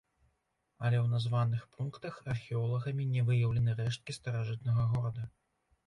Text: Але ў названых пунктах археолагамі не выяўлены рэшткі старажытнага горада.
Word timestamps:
Але 0.87 0.97
ў 1.01 1.07
названых 1.15 1.67
пунктах 1.77 2.19
археолагамі 2.35 3.09
не 3.13 3.21
выяўлены 3.31 3.79
рэшткі 3.85 4.11
старажытнага 4.21 4.93
горада. 4.93 5.23